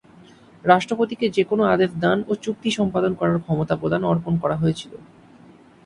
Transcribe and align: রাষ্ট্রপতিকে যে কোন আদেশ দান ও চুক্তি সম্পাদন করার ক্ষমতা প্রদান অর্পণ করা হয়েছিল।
রাষ্ট্রপতিকে 0.65 1.25
যে 1.29 1.43
কোন 1.43 1.59
আদেশ 1.65 1.91
দান 1.99 2.17
ও 2.27 2.33
চুক্তি 2.35 2.69
সম্পাদন 2.71 3.11
করার 3.13 3.37
ক্ষমতা 3.39 3.75
প্রদান 3.75 4.01
অর্পণ 4.03 4.33
করা 4.37 4.55
হয়েছিল। 4.55 4.93